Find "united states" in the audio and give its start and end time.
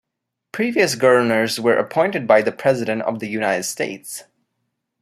3.27-4.23